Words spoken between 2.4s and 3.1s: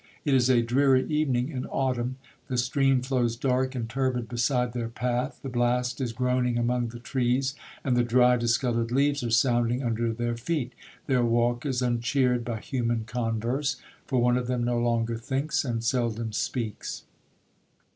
stream